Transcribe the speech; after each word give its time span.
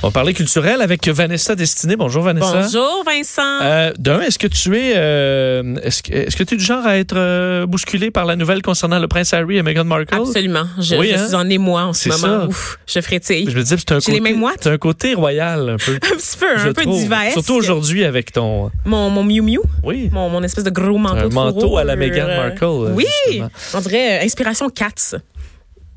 On 0.00 0.08
va 0.08 0.12
parler 0.12 0.32
culturel 0.32 0.80
avec 0.80 1.08
Vanessa 1.08 1.56
Destinée. 1.56 1.96
Bonjour 1.96 2.22
Vanessa. 2.22 2.60
Bonjour 2.62 3.02
Vincent. 3.04 3.42
Euh, 3.62 3.92
D'un, 3.98 4.20
est-ce 4.20 4.38
que 4.38 4.46
tu 4.46 4.76
es 4.78 4.92
euh, 4.94 5.74
est-ce 5.82 6.02
que 6.36 6.44
tu 6.44 6.54
es 6.54 6.56
du 6.56 6.62
genre 6.62 6.86
à 6.86 6.98
être 6.98 7.16
euh, 7.16 7.66
bousculé 7.66 8.12
par 8.12 8.24
la 8.24 8.36
nouvelle 8.36 8.62
concernant 8.62 9.00
le 9.00 9.08
prince 9.08 9.34
Harry 9.34 9.56
et 9.56 9.62
Meghan 9.64 9.84
Markle? 9.84 10.14
Absolument. 10.14 10.66
Je, 10.78 10.94
Oui, 10.94 11.08
je 11.12 11.18
hein? 11.18 11.26
suis 11.26 11.34
en 11.34 11.48
émoi 11.50 11.82
en 11.82 11.92
ce 11.94 12.10
moment. 12.10 12.42
ça. 12.42 12.46
Ouf, 12.46 12.78
je 12.86 13.00
frétille. 13.00 13.50
Je 13.50 13.56
me 13.56 13.62
dis 13.64 13.68
c'est 13.76 13.90
un 13.90 13.96
les 13.96 14.20
côté 14.20 14.70
un 14.70 14.78
côté 14.78 15.14
royal 15.14 15.68
un 15.70 15.76
peu. 15.78 15.94
un 15.96 16.16
petit 16.16 16.36
peu, 16.38 16.46
je 16.58 16.68
un 16.68 16.72
peu 16.72 16.82
trouve. 16.82 16.96
divers. 17.00 17.32
Surtout 17.32 17.54
aujourd'hui 17.54 18.04
avec 18.04 18.30
ton 18.30 18.70
Mon, 18.84 19.10
mon 19.10 19.24
Miu 19.24 19.42
Miu, 19.42 19.58
oui, 19.82 20.10
mon, 20.12 20.28
mon 20.28 20.44
espèce 20.44 20.62
de 20.62 20.70
gros 20.70 20.96
manteau. 20.96 21.16
un 21.16 21.28
trop 21.28 21.30
manteau 21.30 21.76
à 21.76 21.82
la 21.82 21.96
Meghan 21.96 22.28
Markle. 22.28 22.92
Oui, 22.94 23.04
justement. 23.26 23.50
on 23.74 23.80
dirait 23.80 24.20
inspiration 24.24 24.68
Cats. 24.70 25.16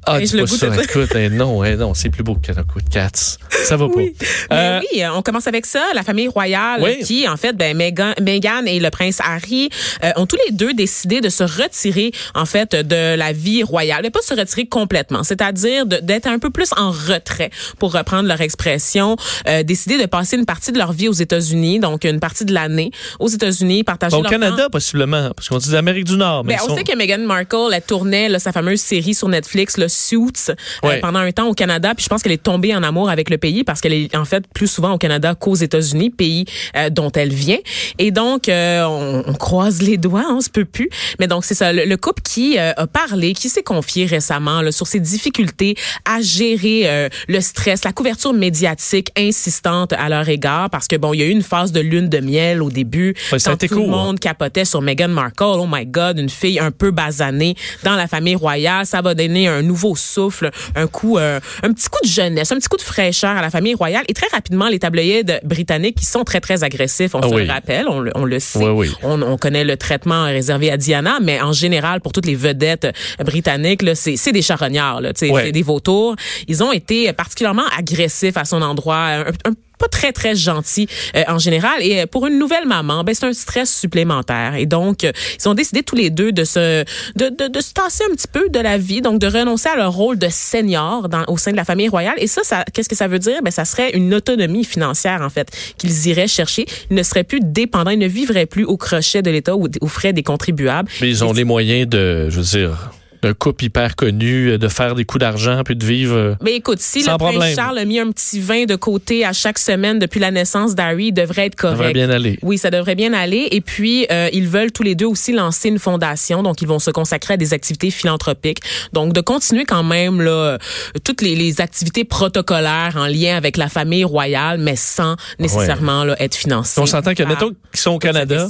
Ah, 0.05 0.19
dis 0.19 0.35
pas 0.35 0.47
ça. 0.47 0.67
Écoute, 0.83 1.09
eh, 1.15 1.29
non, 1.29 1.63
eh, 1.63 1.75
non, 1.75 1.93
c'est 1.93 2.09
plus 2.09 2.23
beau 2.23 2.35
que 2.35 2.51
coup 2.63 2.81
de 2.81 2.89
Cats. 2.89 3.37
Ça 3.65 3.77
va 3.77 3.85
Oui. 3.85 4.15
pas. 4.49 4.55
Euh, 4.55 4.79
Mais 4.81 4.87
oui, 4.93 5.03
on 5.15 5.21
commence 5.21 5.45
avec 5.47 5.65
ça. 5.67 5.83
La 5.93 6.01
famille 6.01 6.27
royale 6.27 6.81
Oui. 6.81 6.99
qui, 7.03 7.27
en 7.27 7.37
fait, 7.37 7.53
ben, 7.55 7.77
Meghan, 7.77 8.13
Meghan 8.19 8.65
et 8.65 8.79
le 8.79 8.89
prince 8.89 9.19
Harry 9.23 9.69
euh, 10.03 10.11
ont 10.15 10.25
tous 10.25 10.37
les 10.47 10.51
deux 10.53 10.73
décidé 10.73 11.21
de 11.21 11.29
se 11.29 11.43
retirer, 11.43 12.11
en 12.33 12.45
fait, 12.45 12.75
de 12.75 13.15
la 13.15 13.31
vie 13.31 13.61
royale. 13.63 13.99
Mais 14.03 14.09
pas 14.09 14.21
se 14.23 14.33
retirer 14.33 14.65
complètement, 14.65 15.23
c'est-à-dire 15.23 15.85
d'être 15.85 16.27
un 16.27 16.39
peu 16.39 16.49
plus 16.49 16.71
en 16.77 16.89
retrait, 16.91 17.51
pour 17.77 17.93
reprendre 17.93 18.27
leur 18.27 18.41
expression. 18.41 19.15
Euh, 19.47 19.61
décider 19.63 19.99
de 19.99 20.05
passer 20.07 20.35
une 20.37 20.45
partie 20.45 20.71
de 20.71 20.79
leur 20.79 20.93
vie 20.93 21.07
aux 21.09 21.13
États-Unis, 21.13 21.79
donc 21.79 22.03
une 22.05 22.19
partie 22.19 22.45
de 22.45 22.53
l'année 22.53 22.89
aux 23.19 23.27
États-Unis, 23.29 23.83
partager 23.83 24.15
Au 24.15 24.23
leur 24.23 24.31
Canada, 24.31 24.63
temps. 24.63 24.69
possiblement, 24.71 25.29
parce 25.35 25.47
qu'on 25.49 25.57
dit 25.59 25.69
d'Amérique 25.69 26.05
du 26.05 26.17
Nord. 26.17 26.43
Mais 26.43 26.55
Ben, 26.55 26.61
on 26.63 26.69
sont- 26.69 26.77
sait 26.77 26.83
que 26.83 26.95
Meghan 26.97 27.19
Markle, 27.19 27.69
elle 27.73 27.81
tournait 27.83 28.29
là, 28.29 28.39
sa 28.39 28.51
fameuse 28.51 28.81
série 28.81 29.13
sur 29.13 29.27
Netflix, 29.29 29.77
le 29.77 29.87
Suits, 30.01 30.51
euh, 30.83 30.99
pendant 31.01 31.19
un 31.19 31.31
temps 31.31 31.47
au 31.47 31.53
Canada. 31.53 31.93
Puis 31.95 32.03
je 32.03 32.09
pense 32.09 32.23
qu'elle 32.23 32.31
est 32.31 32.43
tombée 32.43 32.75
en 32.75 32.83
amour 32.83 33.09
avec 33.09 33.29
le 33.29 33.37
pays 33.37 33.63
parce 33.63 33.81
qu'elle 33.81 33.93
est 33.93 34.15
en 34.15 34.25
fait 34.25 34.43
plus 34.53 34.67
souvent 34.67 34.93
au 34.93 34.97
Canada 34.97 35.35
qu'aux 35.35 35.55
États-Unis, 35.55 36.09
pays 36.09 36.45
euh, 36.75 36.89
dont 36.89 37.11
elle 37.11 37.33
vient. 37.33 37.59
Et 37.97 38.11
donc, 38.11 38.49
euh, 38.49 38.83
on, 38.83 39.23
on 39.27 39.33
croise 39.33 39.81
les 39.81 39.97
doigts, 39.97 40.25
on 40.29 40.41
se 40.41 40.49
peut 40.49 40.65
plus. 40.65 40.89
Mais 41.19 41.27
donc, 41.27 41.45
c'est 41.45 41.55
ça, 41.55 41.73
le, 41.73 41.85
le 41.85 41.97
couple 41.97 42.21
qui 42.21 42.57
euh, 42.57 42.73
a 42.75 42.87
parlé, 42.87 43.33
qui 43.33 43.49
s'est 43.49 43.63
confié 43.63 44.05
récemment 44.05 44.61
là, 44.61 44.71
sur 44.71 44.87
ses 44.87 44.99
difficultés 44.99 45.75
à 46.05 46.21
gérer 46.21 46.83
euh, 46.85 47.09
le 47.27 47.41
stress, 47.41 47.83
la 47.83 47.91
couverture 47.91 48.33
médiatique 48.33 49.11
insistante 49.17 49.93
à 49.93 50.09
leur 50.09 50.27
égard 50.29 50.69
parce 50.69 50.87
que, 50.87 50.95
bon, 50.95 51.13
il 51.13 51.19
y 51.19 51.23
a 51.23 51.25
eu 51.25 51.31
une 51.31 51.43
phase 51.43 51.71
de 51.71 51.79
lune 51.79 52.09
de 52.09 52.19
miel 52.19 52.61
au 52.61 52.69
début. 52.69 53.13
Ouais, 53.31 53.39
quand 53.43 53.57
tout 53.57 53.75
le 53.75 53.83
hein. 53.83 53.87
monde 53.87 54.19
capotait 54.19 54.65
sur 54.65 54.81
Meghan 54.81 55.09
Markle. 55.09 55.43
Oh 55.43 55.67
my 55.69 55.85
God, 55.85 56.19
une 56.19 56.29
fille 56.29 56.59
un 56.59 56.71
peu 56.71 56.91
basanée 56.91 57.55
dans 57.83 57.95
la 57.95 58.07
famille 58.07 58.35
royale. 58.35 58.85
Ça 58.85 59.01
va 59.01 59.13
donner 59.15 59.47
un 59.47 59.61
nouveau 59.61 59.80
souffle, 59.95 60.49
un 60.75 60.87
coup, 60.87 61.17
euh, 61.17 61.39
un 61.63 61.71
petit 61.73 61.89
coup 61.89 61.99
de 62.03 62.07
jeunesse, 62.09 62.51
un 62.51 62.57
petit 62.57 62.67
coup 62.69 62.77
de 62.77 62.81
fraîcheur 62.81 63.31
à 63.31 63.41
la 63.41 63.49
famille 63.49 63.73
royale. 63.73 64.03
Et 64.07 64.13
très 64.13 64.27
rapidement, 64.31 64.67
les 64.67 64.79
tabloïds 64.79 65.23
britanniques 65.43 65.97
qui 65.97 66.05
sont 66.05 66.23
très, 66.23 66.39
très 66.39 66.63
agressifs, 66.63 67.15
on 67.15 67.19
Ah 67.19 67.29
se 67.29 67.33
oui. 67.33 67.45
le 67.45 67.51
rappelle, 67.51 67.85
on 67.87 67.99
le, 67.99 68.11
on 68.15 68.25
le 68.25 68.39
sait. 68.39 68.59
Oui, 68.59 68.69
oui. 68.87 68.91
On, 69.03 69.21
on 69.21 69.37
connaît 69.37 69.63
le 69.63 69.77
traitement 69.77 70.23
réservé 70.25 70.71
à 70.71 70.77
Diana, 70.77 71.19
mais 71.21 71.41
en 71.41 71.53
général, 71.53 72.01
pour 72.01 72.11
toutes 72.11 72.25
les 72.25 72.35
vedettes 72.35 72.87
britanniques, 73.23 73.81
là, 73.81 73.95
c'est, 73.95 74.31
des 74.31 74.41
charognards, 74.41 75.01
c'est 75.15 75.51
des 75.51 75.61
vautours. 75.63 76.15
Ils 76.47 76.63
ont 76.63 76.71
été 76.71 77.11
particulièrement 77.13 77.65
agressifs 77.77 78.37
à 78.37 78.45
son 78.45 78.61
endroit, 78.61 78.97
un, 78.97 79.21
un 79.45 79.53
pas 79.81 79.87
très 79.87 80.11
très 80.11 80.35
gentil 80.35 80.87
euh, 81.15 81.23
en 81.27 81.39
général. 81.39 81.77
Et 81.81 82.01
euh, 82.01 82.05
pour 82.05 82.27
une 82.27 82.37
nouvelle 82.37 82.67
maman 82.67 83.03
ben 83.03 83.13
c'est 83.15 83.25
un 83.25 83.33
stress 83.33 83.69
supplémentaire. 83.83 84.55
Et 84.55 84.65
donc 84.65 85.03
euh, 85.03 85.11
ils 85.39 85.49
ont 85.49 85.53
décidé 85.53 85.83
tous 85.83 85.95
les 85.95 86.09
deux 86.09 86.31
de 86.31 86.43
se 86.43 86.83
de, 87.15 87.27
de, 87.39 87.47
de 87.47 87.61
se 87.61 87.73
tasser 87.73 88.03
un 88.09 88.15
petit 88.15 88.31
peu 88.31 88.45
de 88.49 88.59
la 88.59 88.77
vie 88.77 89.01
donc 89.01 89.19
de 89.19 89.27
renoncer 89.27 89.69
à 89.69 89.75
leur 89.75 89.93
rôle 89.93 90.17
de 90.17 90.29
senior 90.29 91.09
dans, 91.09 91.23
au 91.27 91.37
sein 91.37 91.51
de 91.51 91.57
la 91.57 91.65
famille 91.65 91.89
royale. 91.89 92.15
Et 92.17 92.27
ça 92.27 92.41
ça 92.43 92.63
qu'est-ce 92.73 92.89
que 92.89 92.95
ça 93.03 93.07
veut 93.07 93.19
dire? 93.19 93.39
Ben 93.43 93.51
ça 93.51 93.65
serait 93.65 93.91
une 93.91 94.13
autonomie 94.13 94.65
financière 94.65 95.21
en 95.21 95.29
fait 95.29 95.47
qu'ils 95.77 96.07
iraient 96.07 96.27
chercher. 96.27 96.65
Ils 96.89 96.95
ne 96.95 97.03
seraient 97.03 97.23
plus 97.23 97.41
dépendants. 97.41 97.91
Ils 97.91 97.99
ne 97.99 98.07
vivraient 98.07 98.45
plus 98.45 98.65
au 98.65 98.77
crochet 98.77 99.21
de 99.21 99.31
l'État 99.31 99.55
ou 99.55 99.67
aux 99.81 99.87
frais 99.87 100.13
des 100.13 100.23
contribuables. 100.23 100.89
Mais 101.01 101.09
ils 101.09 101.23
ont 101.23 101.33
les 101.33 101.43
moyens 101.43 101.87
de, 101.87 102.29
je 102.29 102.37
veux 102.37 102.59
dire, 102.59 102.91
d'un 103.21 103.33
couple 103.33 103.65
hyper 103.65 103.95
connu, 103.95 104.57
de 104.57 104.67
faire 104.67 104.95
des 104.95 105.05
coups 105.05 105.19
d'argent 105.21 105.61
puis 105.63 105.75
de 105.75 105.85
vivre. 105.85 106.15
euh, 106.15 106.35
Mais 106.41 106.55
écoute, 106.55 106.79
si 106.79 107.01
Sans 107.01 107.13
le 107.13 107.17
prince 107.17 107.31
problème. 107.35 107.55
Charles 107.55 107.77
a 107.77 107.85
mis 107.85 107.99
un 107.99 108.09
petit 108.11 108.39
vin 108.39 108.65
de 108.65 108.75
côté 108.75 109.25
à 109.25 109.33
chaque 109.33 109.59
semaine 109.59 109.99
depuis 109.99 110.19
la 110.19 110.31
naissance 110.31 110.73
d'Harry, 110.75 111.07
il 111.07 111.11
devrait 111.13 111.45
être 111.47 111.59
Ça 111.61 111.67
correct. 111.69 111.77
devrait 111.79 111.93
bien 111.93 112.09
aller. 112.09 112.39
Oui, 112.41 112.57
ça 112.57 112.71
devrait 112.71 112.95
bien 112.95 113.13
aller. 113.13 113.47
Et 113.51 113.61
puis, 113.61 114.07
euh, 114.11 114.29
ils 114.33 114.47
veulent 114.47 114.71
tous 114.71 114.83
les 114.83 114.95
deux 114.95 115.05
aussi 115.05 115.33
lancer 115.33 115.69
une 115.69 115.79
fondation. 115.79 116.41
Donc, 116.43 116.61
ils 116.61 116.67
vont 116.67 116.79
se 116.79 116.91
consacrer 116.91 117.35
à 117.35 117.37
des 117.37 117.53
activités 117.53 117.91
philanthropiques. 117.91 118.59
Donc, 118.93 119.13
de 119.13 119.21
continuer 119.21 119.65
quand 119.65 119.83
même 119.83 120.21
là, 120.21 120.31
euh, 120.31 120.57
toutes 121.03 121.21
les, 121.21 121.35
les 121.35 121.61
activités 121.61 122.03
protocolaires 122.03 122.93
en 122.95 123.05
lien 123.07 123.35
avec 123.37 123.57
la 123.57 123.69
famille 123.69 124.03
royale, 124.03 124.57
mais 124.57 124.75
sans 124.75 125.15
nécessairement 125.39 126.03
là, 126.03 126.15
être 126.19 126.35
financés. 126.35 126.81
On 126.81 126.85
s'entend 126.85 127.13
que, 127.13 127.23
mettons 127.23 127.49
qu'ils 127.49 127.79
sont 127.79 127.91
au 127.91 127.99
Canada, 127.99 128.47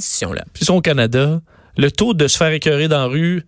ils 0.60 0.64
sont 0.64 0.74
au 0.74 0.80
Canada, 0.80 1.40
le 1.76 1.90
taux 1.90 2.14
de 2.14 2.26
se 2.28 2.36
faire 2.36 2.52
écœurer 2.52 2.88
dans 2.88 2.98
la 3.00 3.06
rue, 3.06 3.44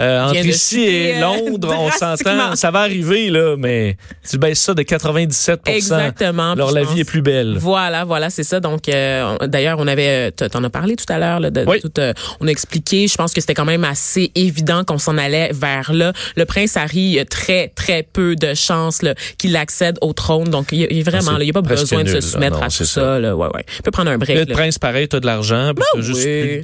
euh, 0.00 0.24
entre 0.24 0.44
ici 0.46 0.80
et 0.82 1.16
euh, 1.16 1.20
Londres, 1.20 1.74
on 1.78 1.90
s'entend, 1.90 2.56
ça 2.56 2.70
va 2.72 2.80
arriver, 2.80 3.30
là, 3.30 3.54
mais 3.56 3.96
tu 4.28 4.38
baisses 4.38 4.58
ça 4.60 4.74
de 4.74 4.82
97% 4.82 5.58
Exactement. 5.66 6.52
Alors, 6.52 6.72
la 6.72 6.82
vie 6.82 7.00
est 7.00 7.04
plus 7.04 7.22
belle. 7.22 7.54
Voilà, 7.58 8.04
voilà, 8.04 8.28
c'est 8.30 8.42
ça. 8.42 8.58
Donc, 8.60 8.88
euh, 8.88 9.36
d'ailleurs, 9.46 9.78
on 9.78 9.86
avait, 9.86 10.32
t- 10.32 10.48
t'en 10.48 10.64
as 10.64 10.70
parlé 10.70 10.96
tout 10.96 11.04
à 11.12 11.18
l'heure, 11.18 11.38
là, 11.40 11.50
de, 11.50 11.64
Oui. 11.66 11.80
tout, 11.80 11.92
euh, 11.98 12.12
on 12.40 12.48
a 12.48 12.50
expliqué. 12.50 13.06
Je 13.06 13.14
pense 13.14 13.32
que 13.32 13.40
c'était 13.40 13.54
quand 13.54 13.64
même 13.64 13.84
assez 13.84 14.32
évident 14.34 14.82
qu'on 14.84 14.98
s'en 14.98 15.16
allait 15.16 15.50
vers 15.52 15.92
là. 15.92 16.12
Le 16.36 16.44
prince 16.44 16.76
Harry 16.76 17.18
a 17.20 17.24
très, 17.24 17.68
très 17.68 18.02
peu 18.02 18.34
de 18.34 18.54
chances 18.54 19.00
qu'il 19.38 19.56
accède 19.56 19.98
au 20.00 20.12
trône. 20.12 20.48
Donc, 20.48 20.68
il 20.72 20.78
y 20.80 20.84
a, 20.84 20.86
il 20.90 20.98
y 20.98 21.02
vraiment, 21.02 21.32
Ah, 21.34 21.38
là, 21.38 21.44
il 21.44 21.46
n'y 21.46 21.50
a 21.50 21.52
pas 21.54 21.62
besoin 21.62 22.02
de 22.02 22.08
se 22.08 22.20
soumettre 22.20 22.56
Non, 22.56 22.62
à 22.62 22.66
tout 22.66 22.72
ça. 22.72 22.84
ça. 22.84 23.18
là. 23.20 23.36
Ouais, 23.36 23.46
ouais. 23.54 23.64
Il 23.78 23.82
peut 23.82 23.90
prendre 23.92 24.10
un 24.10 24.18
break. 24.18 24.36
Le 24.38 24.44
là. 24.44 24.54
prince, 24.54 24.78
pareil, 24.78 25.06
t'as 25.08 25.20
de 25.20 25.26
l'argent, 25.26 25.70
puis 25.74 25.84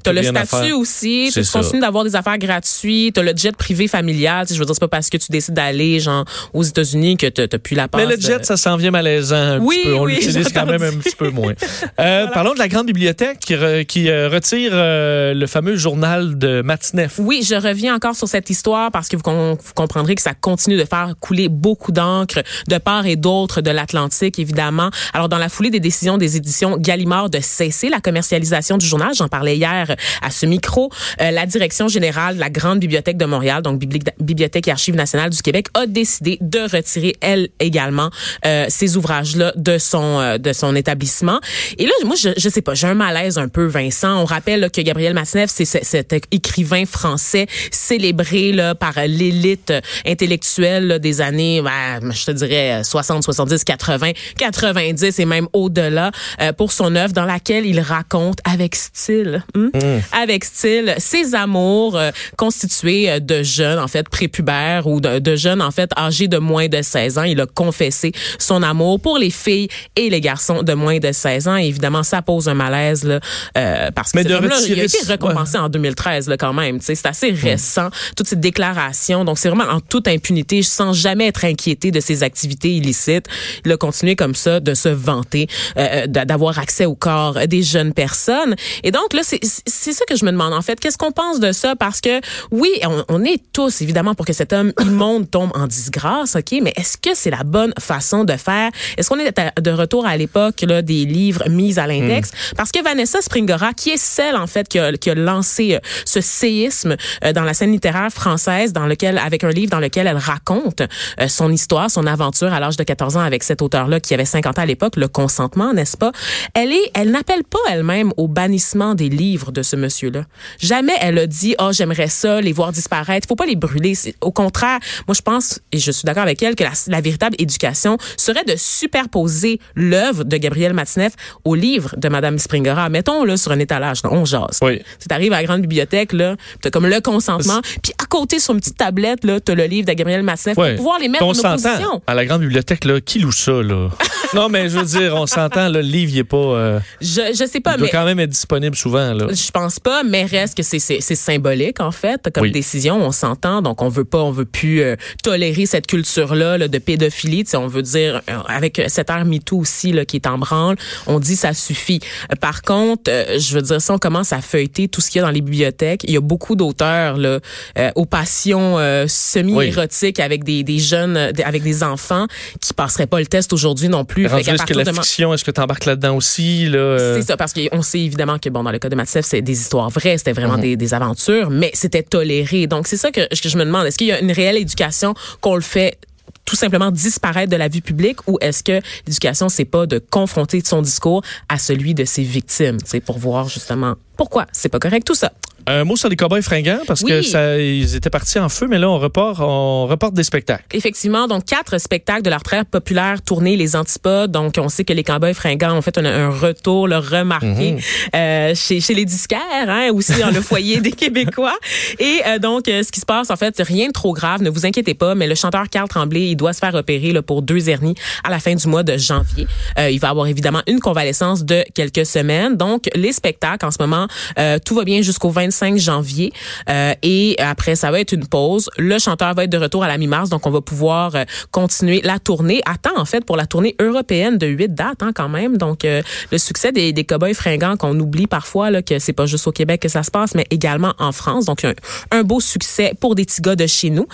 t'as 0.03 0.11
Oui, 0.13 0.17
le 0.17 0.23
statut 0.25 0.73
aussi, 0.73 1.31
tu 1.33 1.43
continues 1.45 1.81
d'avoir 1.81 2.03
des 2.05 2.17
affaires 2.17 2.39
gratuites, 2.39 3.20
t'as 3.25 3.33
le 3.33 3.37
jet 3.37 3.57
privé 3.57 3.89
familial, 3.89 4.47
je 4.49 4.55
veux 4.59 4.65
dire 4.65 4.75
c'est 4.75 4.81
pas 4.81 4.89
parce 4.89 5.11
que 5.11 5.17
tu 5.17 5.31
décides 5.31 5.55
d'aller 5.55 6.01
genre 6.01 6.25
aux 6.53 6.63
États-Unis 6.63 7.17
que 7.17 7.27
t'as 7.27 7.59
plus 7.59 7.75
la 7.77 7.89
passe. 7.89 8.01
Mais 8.03 8.07
le 8.11 8.17
de- 8.17 8.23
jet, 8.23 8.45
ça 8.45 8.57
s'en 8.57 8.77
vient 8.77 8.91
malaisant 8.91 9.37
un 9.37 9.59
Oui, 9.59 9.77
petit 9.83 9.89
peu. 9.89 9.95
On 9.95 10.05
oui, 10.05 10.15
l'utilise 10.17 10.49
quand 10.53 10.67
même 10.67 10.83
un 10.83 10.93
petit 10.97 11.17
peu 11.17 11.31
moins. 11.31 11.53
Euh, 12.01 12.27
Parlons 12.33 12.55
de 12.55 12.59
la 12.59 12.69
grande 12.69 12.87
bibliothèque 12.87 13.39
qui, 13.41 13.55
re- 13.55 13.85
qui 13.85 14.09
euh, 14.09 14.29
retire 14.29 14.71
euh, 14.73 15.35
le 15.35 15.47
fameux 15.47 15.77
journal 15.77 16.39
de 16.39 16.63
Matinef. 16.63 17.19
Oui, 17.19 17.43
je 17.47 17.55
reviens 17.55 17.95
encore 17.95 18.15
sur 18.15 18.27
cette 18.29 18.49
histoire 18.49 18.91
parce 18.91 19.09
que 19.09 19.17
vous, 19.17 19.23
com- 19.23 19.57
vous 19.63 19.73
comprendrez 19.75 20.15
que 20.15 20.23
ça 20.23 20.33
continue 20.35 20.77
de 20.77 20.85
faire 20.85 21.15
couler 21.21 21.49
beaucoup 21.49 21.93
d'encre 21.93 22.43
de 22.69 22.79
part 22.79 23.07
et 23.07 23.17
d'autre 23.17 23.61
de 23.61 23.71
l'Atlantique, 23.71 24.39
évidemment. 24.39 24.91
Alors, 25.13 25.29
dans 25.29 25.39
la 25.39 25.49
foulée 25.49 25.71
des 25.71 25.81
décisions 25.81 26.17
des 26.17 26.37
éditions 26.37 26.77
Gallimard 26.79 27.29
de 27.31 27.41
cesser 27.41 27.89
la 27.91 28.01
commercialisation 28.01 28.79
du 28.79 28.87
journal, 28.87 29.13
j'en 29.15 29.29
parlais 29.29 29.57
hier 29.57 29.95
à 30.23 30.31
ce 30.31 30.47
micro, 30.47 30.91
la 31.19 31.45
direction 31.47 31.89
générale 31.89 32.37
de 32.37 32.41
la 32.41 32.51
Grande 32.51 32.79
Bibliothèque 32.79 33.10
de 33.17 33.25
Montréal, 33.25 33.63
donc 33.63 33.79
Bibli- 33.81 34.03
Bibliothèque 34.21 34.69
et 34.69 34.71
Archives 34.73 34.95
nationales 34.95 35.31
du 35.31 35.41
Québec, 35.43 35.67
a 35.75 35.87
décidé 35.87 36.39
de 36.41 36.61
retirer, 36.61 37.17
elle 37.21 37.49
également, 37.61 38.11
euh, 38.47 38.67
ces 38.69 38.97
ouvrages-là 38.97 39.53
de 39.57 39.79
son, 39.79 40.21
euh, 40.21 40.39
de 40.39 40.53
son 40.53 40.75
établissement. 40.77 41.41
Et 41.79 41.87
là, 41.87 41.93
moi, 42.05 42.17
je, 42.21 42.31
je 42.37 42.49
sais 42.49 42.63
pas, 42.63 42.75
j'ai 42.75 42.87
un 42.87 42.95
malaise 42.95 43.39
un 43.39 43.49
peu, 43.49 43.67
Vincent. 43.67 44.21
On 44.21 44.25
rappelle 44.25 44.61
là, 44.61 44.69
que 44.69 44.81
Gabriel 44.81 45.15
Masneff, 45.15 45.51
c'est 45.51 45.65
ce- 45.65 45.79
cet 45.83 46.13
écrivain 46.31 46.85
français 46.87 47.47
célébré 47.71 48.53
là, 48.53 48.75
par 48.75 48.95
l'élite 49.07 49.73
intellectuelle 50.07 50.87
là, 50.87 50.99
des 50.99 51.21
années, 51.21 51.63
ben, 51.63 52.13
je 52.13 52.25
te 52.27 52.31
dirais 52.33 52.83
60, 52.85 53.23
70, 53.23 53.65
80, 53.65 54.13
90 54.37 55.19
et 55.19 55.25
même 55.25 55.47
au-delà 55.53 56.11
euh, 56.41 56.53
pour 56.53 56.73
son 56.73 56.95
œuvre 56.97 57.13
dans 57.13 57.25
laquelle 57.25 57.67
il 57.67 57.81
raconte 57.81 58.39
avec 58.45 58.75
style, 58.75 59.45
hein, 59.55 59.71
avec 60.13 60.45
style, 60.45 60.95
ses 60.99 61.35
amours 61.35 61.97
euh, 61.97 62.11
constitués 62.37 63.00
euh, 63.09 63.21
de 63.21 63.43
jeunes 63.43 63.79
en 63.79 63.89
fait 63.89 64.09
prépubères 64.09 64.87
ou 64.87 65.01
de, 65.01 65.19
de 65.19 65.37
jeunes 65.37 65.63
en 65.63 65.71
fait 65.71 65.91
âgés 65.97 66.29
de 66.29 66.39
moins 66.39 66.69
de 66.69 66.83
16 66.83 67.19
ans. 67.19 67.23
Il 67.25 67.41
a 67.41 67.47
confessé 67.47 68.13
son 68.39 68.63
amour 68.63 69.01
pour 69.01 69.19
les 69.19 69.31
filles 69.31 69.69
et 69.97 70.11
les 70.11 70.21
garçons 70.21 70.63
de 70.63 70.75
moins 70.75 70.99
de 70.99 71.13
16 71.13 71.49
ans. 71.49 71.57
Et 71.57 71.67
évidemment, 71.67 72.03
ça 72.03 72.23
pose 72.23 72.49
un 72.49 72.55
malaise 72.55 73.05
là, 73.05 73.21
euh, 73.57 73.91
parce 73.95 74.13
que 74.13 74.19
homme-là, 74.37 74.57
il 74.69 74.81
a 74.81 74.85
été 74.85 74.99
récompensé 75.13 75.59
en 75.59 75.69
2013 75.69 76.29
là, 76.29 76.37
quand 76.37 76.53
même. 76.53 76.79
C'est 76.81 77.05
assez 77.07 77.31
récent, 77.31 77.89
toutes 78.17 78.29
ces 78.29 78.37
déclarations. 78.37 79.25
Donc, 79.25 79.39
c'est 79.39 79.49
vraiment 79.49 79.71
en 79.73 79.81
toute 79.81 80.09
impunité, 80.09 80.63
sans 80.63 80.93
jamais 80.93 81.27
être 81.29 81.45
inquiété 81.45 81.91
de 81.91 82.01
ses 82.01 82.23
activités 82.23 82.71
illicites. 82.71 83.27
Il 83.65 83.73
a 83.73 83.77
continué 83.77 84.17
comme 84.17 84.35
ça 84.35 84.61
de 84.61 84.75
se 84.75 84.89
vanter 84.89 85.47
euh, 85.77 86.07
d'a- 86.07 86.25
d'avoir 86.25 86.59
accès 86.59 86.85
au 86.85 86.95
corps 86.95 87.39
des 87.47 87.63
jeunes 87.63 87.93
personnes. 87.93 88.55
Et 88.83 88.91
donc, 88.91 89.13
là, 89.13 89.21
c'est 89.23 89.41
c'est 89.43 89.93
ça 89.93 90.05
que 90.07 90.17
je 90.17 90.25
me 90.25 90.31
demande, 90.31 90.53
en 90.53 90.63
fait. 90.63 90.79
Qu'est-ce 90.81 90.99
qu'on 90.99 91.13
pense 91.13 91.41
de 91.41 91.53
ça? 91.53 91.75
Parce 91.77 92.01
que, 92.01 92.21
oui, 92.51 92.69
on, 92.85 92.90
on, 92.91 93.05
on 93.09 93.25
est 93.25 93.41
tous 93.53 93.81
évidemment 93.83 94.15
pour 94.15 94.27
que 94.27 94.33
cet 94.33 94.53
homme 94.53 94.73
immonde 94.81 95.31
tombe 95.31 95.51
en 95.55 95.67
disgrâce, 95.67 96.37
ok, 96.37 96.59
mais 96.63 96.73
est-ce 96.77 96.97
que 96.97 97.11
c'est 97.15 97.31
la 97.31 97.45
bonne 97.45 97.73
façon 97.79 98.25
de 98.25 98.35
faire? 98.35 98.71
Est-ce 98.97 99.09
qu'on 99.09 99.19
est 99.19 99.35
de 99.61 99.71
retour 99.71 100.07
à 100.07 100.17
l'époque 100.17 100.63
là 100.63 100.83
des 100.83 101.05
livres 101.05 101.49
mis 101.49 101.79
à 101.79 101.87
l'index? 101.87 102.31
Parce 102.57 102.73
que 102.73 102.83
Vanessa 102.83 103.21
Springora, 103.21 103.73
qui 103.73 103.91
est 103.91 103.97
celle 103.97 104.37
en 104.37 104.47
fait 104.47 104.69
qui 104.69 104.79
a, 104.79 104.93
qui 104.93 105.11
a 105.11 105.15
lancé 105.15 105.75
euh, 105.75 105.79
ce 106.05 106.21
séisme 106.21 106.97
euh, 107.25 107.33
dans 107.33 107.45
la 107.45 107.55
scène 107.55 107.73
littéraire 107.73 108.11
française, 108.11 108.73
dans 108.73 108.87
lequel 108.87 109.19
avec 109.19 109.45
un 109.45 109.51
livre 109.51 109.71
dans 109.71 109.81
lequel 109.81 110.07
elle 110.07 110.17
raconte 110.17 110.83
euh, 111.21 111.29
son 111.29 111.53
histoire, 111.53 111.91
son 111.91 112.07
aventure 112.07 112.53
à 112.53 112.61
l'âge 112.61 112.77
de 112.77 112.85
14 112.85 113.17
ans 113.17 113.21
avec 113.21 113.43
cet 113.43 113.63
auteur-là 113.63 114.01
qui 114.01 114.15
avait 114.15 114.25
50 114.25 114.59
ans 114.59 114.63
à 114.63 114.67
l'époque, 114.67 114.97
le 114.97 115.09
consentement, 115.09 115.73
n'est-ce 115.73 115.97
pas? 115.97 116.13
Elle 116.55 116.73
est, 116.73 116.91
elle 116.95 117.11
n'appelle 117.11 117.45
pas 117.45 117.59
elle-même 117.71 118.13
au 118.17 118.29
bannissement 118.29 118.95
des 118.95 119.09
livres 119.09 119.53
de 119.53 119.63
ce 119.63 119.77
monsieur-là. 119.77 120.25
Jamais 120.59 120.95
elle 121.01 121.19
a 121.19 121.27
dit 121.27 121.55
oh 121.59 121.71
j'aimerais 121.73 122.09
ça 122.09 122.41
les 122.41 122.53
voir 122.53 122.73
disparaître. 122.81 123.27
Faut 123.29 123.37
pas 123.37 123.47
les 123.47 123.57
brûler. 123.57 123.95
Au 124.21 124.33
contraire, 124.33 124.79
moi 125.07 125.15
je 125.15 125.23
pense 125.23 125.61
et 125.73 125.79
je 125.79 125.91
suis 125.91 126.05
d'accord 126.05 126.23
avec 126.25 126.43
elle 126.43 126.55
que 126.57 126.65
la, 126.65 126.73
la 126.89 127.01
véritable 127.01 127.37
éducation 127.39 127.97
serait 128.17 128.45
de 128.45 128.55
superposer 128.57 129.61
l'œuvre 129.75 130.25
de 130.25 130.37
Gabriel 130.37 130.73
Matineff 130.73 131.13
au 131.45 131.55
livre 131.55 131.95
de 131.97 132.09
Madame 132.09 132.39
Springora. 132.39 132.89
Mettons 132.89 133.25
là 133.25 133.37
sur 133.37 133.53
un 133.53 133.59
étalage, 133.59 134.03
là, 134.03 134.11
on 134.13 134.25
jase. 134.25 134.59
Oui. 134.63 134.81
Tu 134.99 135.15
arrives 135.15 135.33
à 135.33 135.37
la 135.41 135.45
grande 135.45 135.61
bibliothèque 135.63 136.13
là, 136.13 136.37
t'as 136.61 136.71
comme 136.71 136.87
le 136.87 137.01
consentement, 137.01 137.61
puis 137.83 137.93
à 138.03 138.07
côté 138.07 138.39
sur 138.41 138.55
une 138.55 138.61
petite 138.61 138.77
tablette 138.79 139.25
là, 139.25 139.39
t'as 139.41 139.55
le 139.55 139.65
livre 139.65 139.87
de 139.87 139.93
Gabriel 139.93 140.23
Matineff 140.23 140.57
Ouais. 140.59 140.71
pour 140.71 140.77
pouvoir 140.85 140.99
les 140.99 141.09
mettre 141.09 141.25
on 141.25 141.31
en 141.33 141.39
opposition. 141.39 142.03
À 142.07 142.15
la 142.15 142.27
grande 142.27 142.41
bibliothèque, 142.41 142.85
là, 142.85 143.01
qui 143.01 143.19
loue 143.21 143.33
ça, 143.33 143.53
là? 143.63 143.89
non, 144.35 144.49
mais 144.49 144.69
je 144.69 144.79
veux 144.79 144.85
dire, 144.85 145.15
on 145.15 145.27
s'entend, 145.27 145.69
le 145.69 145.81
livre, 145.81 146.13
il 146.13 146.19
est 146.19 146.25
pas. 146.25 146.37
euh, 146.37 146.81
Je 147.01 147.21
je 147.33 147.47
sais 147.47 147.61
pas 147.61 147.73
il 147.75 147.79
doit 147.79 147.87
mais 147.87 147.91
quand 147.93 148.05
même 148.05 148.19
être 148.21 148.31
disponible 148.31 148.77
souvent, 148.77 149.13
là. 149.15 149.27
Je 149.33 149.51
pense 149.51 149.79
pas, 149.79 150.03
mais 150.03 150.25
reste 150.25 150.57
que 150.57 150.63
c'est 150.63 150.79
symbolique 151.15 151.81
en 151.81 151.91
fait 151.93 152.29
comme 152.35 152.45
Oui. 152.45 152.51
Décision. 152.71 152.97
On 153.05 153.13
s'entend, 153.13 153.63
donc 153.63 153.83
on 153.83 153.89
veut 153.89 154.05
pas, 154.05 154.19
on 154.19 154.31
veut 154.31 154.45
plus 154.45 154.81
euh, 154.83 154.97
tolérer 155.23 155.67
cette 155.67 155.87
culture 155.87 156.35
là, 156.35 156.59
de 156.59 156.79
pédophilie. 156.79 157.45
On 157.55 157.67
veut 157.67 157.83
dire 157.83 158.23
euh, 158.29 158.39
avec 158.47 158.81
cette 158.89 159.11
ère 159.11 159.25
MeToo 159.25 159.59
aussi 159.59 159.93
là 159.93 160.05
qui 160.05 160.17
est 160.17 160.27
en 160.27 160.39
branle, 160.39 160.77
on 161.07 161.19
dit 161.19 161.37
ça 161.37 161.53
suffit. 161.53 162.01
Euh, 162.33 162.37
Par 162.41 162.63
contre, 162.63 163.11
euh, 163.11 163.39
je 163.39 163.55
veux 163.55 163.63
dire 163.63 163.81
si 163.81 163.91
on 163.91 163.99
commence 163.99 164.33
à 164.33 164.41
feuilleter 164.41 164.89
tout 164.89 165.01
ce 165.01 165.11
qu'il 165.11 165.21
y 165.21 165.23
a 165.23 165.27
dans 165.27 165.33
les 165.33 165.41
bibliothèques, 165.41 166.05
il 166.05 166.13
y 166.13 166.17
a 166.17 166.21
beaucoup 166.21 166.55
d'auteurs 166.57 167.17
là 167.17 167.39
euh, 167.79 167.91
aux 167.97 168.07
passions 168.07 168.79
euh, 168.79 169.07
semi-érotiques 169.09 170.21
avec 170.21 170.45
des 170.45 170.63
des 170.63 170.79
jeunes, 170.79 171.17
euh, 171.17 171.33
avec 171.45 171.63
des 171.63 171.83
enfants 171.83 172.27
qui 172.61 172.73
passeraient 172.75 173.07
pas 173.07 173.19
le 173.21 173.27
test 173.27 173.53
aujourd'hui 173.53 173.89
non 173.89 174.05
plus. 174.05 174.27
Est-ce 174.27 174.65
que 174.65 174.75
la 174.75 174.85
de 174.85 174.93
fiction, 174.93 175.35
est-ce 175.35 175.45
que 175.45 175.51
tu 175.51 175.61
embarques 175.61 175.87
là-dedans 175.87 176.15
aussi, 176.17 176.67
là? 176.69 176.79
euh, 176.79 177.17
c'est 177.21 177.27
ça, 177.27 177.37
parce 177.37 177.53
qu'on 177.53 177.83
sait 177.83 178.01
évidemment 178.01 178.39
que 178.39 178.49
bon 178.49 178.63
dans 178.63 178.71
le 178.71 178.79
cas 178.79 178.89
de 178.89 178.95
Matsef, 178.95 179.25
c'est 179.25 179.43
des 179.43 179.59
histoires 179.61 179.91
vraies, 179.91 180.19
c'était 180.19 180.33
vraiment 180.33 180.51
Mhm. 180.57 180.61
des, 180.63 180.77
des 180.77 180.95
aventures, 180.95 181.49
mais 181.51 181.71
c'était 181.75 182.03
toléré. 182.03 182.60
Donc 182.67 182.87
c'est 182.87 182.97
ça 182.97 183.11
que, 183.11 183.23
je 183.33 183.57
me 183.57 183.65
demande. 183.65 183.87
Est-ce 183.87 183.99
qu'il 183.99 184.09
y 184.09 184.13
a 184.13 184.21
une 184.21 184.33
réelle 184.33 184.57
éducation 184.57 185.15
qu'on 185.41 185.55
le 185.55 185.61
fait 185.61 185.99
tout 186.45 186.57
simplement 186.57 186.91
disparaître 186.91 187.51
de 187.51 187.57
la 187.57 187.69
vue 187.69 187.81
publique 187.81 188.27
ou 188.27 188.39
est-ce 188.41 188.65
que 188.65 188.81
l'éducation 189.07 189.49
c'est 189.49 189.65
pas 189.65 189.87
de 189.87 189.99
confronter 189.99 190.61
son 190.65 190.83
discours 190.83 191.23
à 191.49 191.59
celui 191.59 191.95
de 191.95 192.05
ses 192.05 192.23
victimes, 192.23 192.79
c'est 192.85 193.01
pour 193.01 193.19
voir 193.19 193.49
justement 193.49 193.95
pourquoi 194.17 194.47
c'est 194.53 194.69
pas 194.69 194.81
correct 194.81 195.07
tout 195.07 195.15
ça. 195.15 195.33
Un 195.67 195.85
mot 195.85 195.97
sur 195.97 196.09
les 196.09 196.17
cowboys 196.17 196.43
fringants, 196.43 196.81
parce 196.87 197.03
que 197.03 197.21
Oui. 197.21 197.25
ça, 197.25 197.59
ils 197.59 197.95
étaient 197.95 198.11
partis 198.11 198.39
en 198.39 198.49
feu, 198.49 198.67
mais 198.69 198.79
là, 198.79 198.89
on 198.91 198.99
reporte, 198.99 199.39
on 199.41 199.87
reporte 199.87 200.15
des 200.15 200.25
spectacles. 200.25 200.65
Effectivement, 200.73 201.29
donc 201.29 201.45
quatre 201.45 201.79
spectacles 201.79 202.23
de 202.23 202.31
leur 202.31 202.43
très 202.43 202.65
populaire 202.65 203.23
tournée 203.23 203.57
Les 203.57 203.77
Antipodes. 203.77 204.33
Donc 204.33 204.55
on 204.59 204.69
sait 204.69 204.85
que 204.85 204.93
les 204.93 205.05
Cowboys 205.05 205.35
fringants 205.35 205.77
ont 205.77 205.83
fait 205.83 205.97
un, 205.99 206.05
un 206.05 206.31
retour 206.31 206.89
le 206.89 206.97
remarqué 206.99 207.73
Mhm. 207.73 207.79
euh, 208.17 208.55
chez, 208.55 208.81
chez 208.81 208.95
les 208.95 209.05
disquaires, 209.05 209.41
hein, 209.69 209.91
aussi 209.93 210.19
dans 210.19 210.31
le 210.31 210.41
foyer 210.41 210.81
des 210.81 210.91
Québécois. 211.01 211.57
Et 211.99 212.21
euh, 212.27 212.39
donc 212.39 212.67
euh, 212.69 212.83
ce 212.83 212.91
qui 212.91 213.01
se 213.01 213.07
passe 213.07 213.31
en 213.31 213.37
fait, 213.37 213.55
rien 213.61 213.89
de 213.89 213.93
trop 213.93 214.13
grave. 214.13 214.43
Ne 214.43 214.51
vous 214.51 214.67
inquiétez 214.67 214.95
pas, 214.95 215.15
mais 215.15 215.27
le 215.27 215.35
chanteur 215.35 215.69
Carl 215.71 215.89
Tremblay, 215.89 216.29
il 216.31 216.37
doit 216.37 216.53
se 216.53 216.59
faire 216.59 216.75
opérer 216.75 217.13
là, 217.13 217.23
pour 217.23 217.43
deux 217.43 217.69
hernies 217.69 217.95
à 218.25 218.31
la 218.31 218.41
fin 218.41 218.55
du 218.55 218.67
mois 218.67 218.83
de 218.83 218.97
janvier. 218.97 219.47
Euh, 219.79 219.91
il 219.91 220.01
va 220.01 220.09
avoir 220.09 220.27
évidemment 220.27 220.63
une 220.67 220.81
convalescence 220.81 221.45
de 221.45 221.65
quelques 221.75 222.07
semaines. 222.07 222.57
Donc 222.57 222.89
les 222.95 223.13
spectacles 223.13 223.67
en 223.67 223.71
ce 223.71 223.77
moment, 223.81 224.07
euh, 224.39 224.59
tout 224.65 224.75
va 224.75 224.85
bien 224.85 225.03
jusqu'au 225.03 225.31
25 225.51 225.79
janvier. 225.79 226.33
Euh, 226.69 226.95
et 227.03 227.37
après, 227.39 227.75
ça 227.75 227.91
va 227.91 228.01
être 228.01 228.13
une 228.13 228.27
pause. 228.27 228.71
Le 228.79 228.99
chanteur 228.99 229.35
va 229.35 229.45
être 229.45 229.51
de 229.51 229.59
retour 229.59 229.83
à 229.85 229.89
la 229.89 229.99
mi-mars, 229.99 230.31
donc 230.31 230.47
on 230.47 230.51
va 230.51 230.61
pouvoir 230.61 231.15
euh, 231.15 231.25
continuer 231.51 232.01
la 232.05 232.19
tournée. 232.19 232.63
Temps, 232.83 232.91
en 232.97 233.05
fait, 233.05 233.27
pour 233.27 233.37
la 233.37 233.45
tournée 233.45 233.75
européenne 233.79 234.39
de 234.39 234.47
huit 234.47 234.73
dates, 234.75 235.03
hein, 235.03 235.11
quand 235.15 235.29
même. 235.29 235.59
Donc, 235.59 235.85
euh, 235.85 236.01
le 236.33 236.39
succès 236.39 236.73
des, 236.73 236.95
des 236.95 237.05
Cowboys 237.05 237.35
fringants 237.35 237.77
qu'on 237.77 237.99
oublie 237.99 238.27
parfois, 238.27 238.71
là, 238.71 238.81
que 238.81 238.99
c'est 238.99 239.13
pas 239.13 239.27
juste 239.27 239.47
au 239.47 239.53
Québec 239.53 239.83
que 239.83 239.89
ça 239.89 240.03
se 240.03 240.11
passe, 240.11 240.35
mais 240.35 240.47
également 240.51 240.95
en 240.99 241.13
France. 241.13 241.45
Donc, 241.45 241.67
un, 242.11 242.23
beau 242.23 242.41
succès 242.41 242.95
pour 242.99 243.15
des 243.17 243.25
petits 243.27 243.43
de 243.43 243.67
chez 243.67 243.91
nous. 243.91 244.07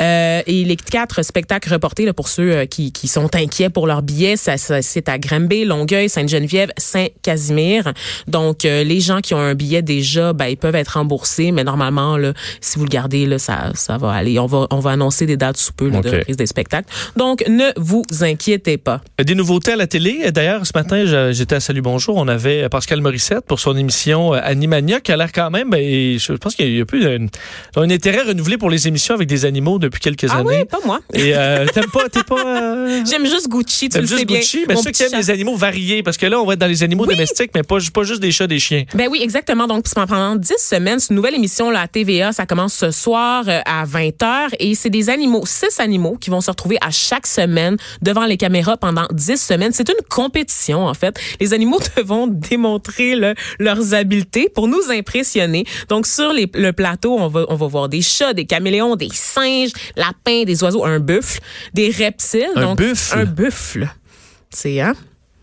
Euh, 0.00 0.42
et 0.46 0.64
les 0.64 0.76
quatre 0.76 1.24
spectacles 1.24 1.72
reportés, 1.72 2.04
là, 2.04 2.12
pour 2.12 2.28
ceux 2.28 2.64
qui, 2.66 2.92
qui 2.92 3.08
sont 3.08 3.34
inquiets 3.34 3.70
pour 3.70 3.86
leurs 3.88 4.02
billets, 4.02 4.36
ça, 4.36 4.56
ça- 4.56 4.82
c'est 4.82 5.08
à 5.08 5.18
Granby, 5.18 5.64
Longueuil, 5.64 6.08
Sainte-Geneviève, 6.08 6.70
Saint-Casimir. 6.76 7.92
Donc, 8.28 8.62
les 8.62 9.00
gens 9.00 9.20
qui 9.20 9.34
ont 9.34 9.40
un 9.40 9.54
billet 9.54 9.82
déjà, 9.82 10.32
ben, 10.32 10.46
ils 10.46 10.56
peuvent 10.56 10.74
être 10.76 10.81
remboursés, 10.88 11.52
mais 11.52 11.64
normalement, 11.64 12.16
là, 12.16 12.32
si 12.60 12.78
vous 12.78 12.84
le 12.84 12.90
gardez, 12.90 13.26
là, 13.26 13.38
ça, 13.38 13.72
ça 13.74 13.96
va 13.98 14.12
aller. 14.12 14.38
On 14.38 14.46
va, 14.46 14.66
on 14.70 14.78
va 14.80 14.90
annoncer 14.92 15.26
des 15.26 15.36
dates 15.36 15.56
sous 15.56 15.72
peu 15.72 15.88
là, 15.88 16.00
de 16.00 16.08
OK. 16.08 16.14
reprise 16.14 16.36
des 16.36 16.46
spectacles. 16.46 16.88
Donc, 17.16 17.44
ne 17.48 17.70
vous 17.76 18.02
inquiétez 18.20 18.76
pas. 18.78 19.00
Des 19.22 19.34
nouveautés 19.34 19.72
à 19.72 19.76
la 19.76 19.86
télé. 19.86 20.30
D'ailleurs, 20.32 20.66
ce 20.66 20.72
matin, 20.74 21.30
j'étais 21.32 21.56
à 21.56 21.60
Salut 21.60 21.82
Bonjour. 21.82 22.16
On 22.16 22.28
avait 22.28 22.68
Pascal 22.68 23.00
Morissette 23.00 23.44
pour 23.46 23.60
son 23.60 23.76
émission 23.76 24.34
euh, 24.34 24.40
Animania, 24.42 25.00
qui 25.00 25.12
a 25.12 25.16
l'air 25.16 25.32
quand 25.32 25.50
même, 25.50 25.70
ben, 25.70 26.18
je 26.18 26.32
pense 26.34 26.54
qu'il 26.54 26.74
y 26.76 26.80
a 26.80 26.84
plus 26.84 27.06
un, 27.06 27.26
un 27.76 27.90
intérêt 27.90 28.22
renouvelé 28.22 28.58
pour 28.58 28.70
les 28.70 28.88
émissions 28.88 29.14
avec 29.14 29.28
des 29.28 29.44
animaux 29.44 29.78
depuis 29.78 30.00
quelques 30.00 30.26
Ah 30.30 30.38
années. 30.38 30.60
oui, 30.60 30.64
pas 30.64 30.78
moi. 30.84 31.00
Et 31.14 31.32
euh, 31.34 31.66
t'aimes 31.74 31.90
pas, 31.92 32.08
t'es 32.08 32.22
pas. 32.22 32.44
euh, 32.44 33.02
J'aime 33.08 33.26
juste 33.26 33.48
Gucci, 33.48 33.88
tu 33.88 33.98
le 34.00 34.06
sais 34.06 34.14
juste 34.16 34.26
bien. 34.26 34.38
Gucci, 34.38 34.64
mais 34.68 34.74
Mon 34.74 34.82
ceux 34.82 34.90
qui 34.90 35.02
aiment 35.02 35.10
chat. 35.10 35.16
les 35.18 35.30
animaux 35.30 35.56
variés, 35.56 36.02
parce 36.02 36.16
que 36.16 36.26
là, 36.26 36.40
on 36.40 36.46
va 36.46 36.54
être 36.54 36.58
dans 36.60 36.66
les 36.66 36.82
animaux 36.82 37.04
Oui. 37.06 37.14
domestiques, 37.14 37.50
mais 37.54 37.62
pas, 37.62 37.78
pas 37.92 38.02
juste 38.04 38.20
des 38.20 38.32
chats, 38.32 38.46
des 38.46 38.58
chiens. 38.58 38.84
Ben 38.94 39.08
oui, 39.10 39.20
exactement. 39.22 39.66
Donc, 39.66 39.84
pendant 39.94 40.36
10 40.36 40.71
semaines, 40.72 40.98
c'est 41.00 41.10
une 41.10 41.16
nouvelle 41.16 41.34
émission 41.34 41.70
là, 41.70 41.82
à 41.82 41.88
TVA. 41.88 42.32
Ça 42.32 42.46
commence 42.46 42.74
ce 42.74 42.90
soir 42.90 43.44
euh, 43.48 43.60
à 43.66 43.84
20h 43.84 44.48
et 44.58 44.74
c'est 44.74 44.90
des 44.90 45.10
animaux, 45.10 45.44
six 45.46 45.78
animaux 45.80 46.16
qui 46.20 46.30
vont 46.30 46.40
se 46.40 46.50
retrouver 46.50 46.78
à 46.80 46.90
chaque 46.90 47.26
semaine 47.26 47.76
devant 48.00 48.24
les 48.24 48.36
caméras 48.36 48.76
pendant 48.76 49.06
10 49.12 49.36
semaines. 49.36 49.72
C'est 49.72 49.88
une 49.88 50.04
compétition, 50.08 50.86
en 50.86 50.94
fait. 50.94 51.18
Les 51.40 51.52
animaux 51.52 51.78
devront 51.96 52.26
démontrer 52.26 53.14
là, 53.16 53.34
leurs 53.58 53.94
habiletés 53.94 54.48
pour 54.48 54.68
nous 54.68 54.90
impressionner. 54.90 55.64
Donc, 55.88 56.06
sur 56.06 56.32
les- 56.32 56.50
le 56.54 56.72
plateau, 56.72 57.16
on 57.18 57.28
va, 57.28 57.44
on 57.48 57.56
va 57.56 57.66
voir 57.66 57.88
des 57.88 58.02
chats, 58.02 58.32
des 58.32 58.46
caméléons, 58.46 58.96
des 58.96 59.10
singes, 59.12 59.72
lapins, 59.96 60.44
des 60.44 60.62
oiseaux, 60.62 60.84
un 60.84 60.98
buffle, 61.00 61.40
des 61.74 61.90
reptiles. 61.90 62.46
Un 62.56 62.62
donc, 62.62 62.78
buffle? 62.78 63.18
Un 63.18 63.24
buffle. 63.24 63.88
C'est, 64.50 64.80
hein? 64.80 64.94